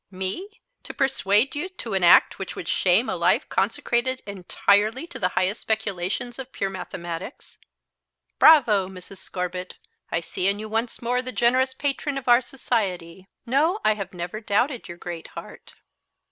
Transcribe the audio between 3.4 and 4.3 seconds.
consecrated